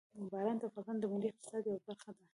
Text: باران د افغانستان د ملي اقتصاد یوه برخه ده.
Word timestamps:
باران 0.31 0.57
د 0.61 0.63
افغانستان 0.69 0.95
د 0.99 1.03
ملي 1.11 1.27
اقتصاد 1.31 1.61
یوه 1.65 1.81
برخه 1.87 2.09
ده. 2.15 2.23